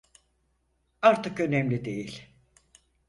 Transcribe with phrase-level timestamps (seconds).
[1.01, 2.27] Artık önemli değil.